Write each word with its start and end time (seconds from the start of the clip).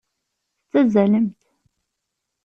Tettazalemt. 0.71 1.39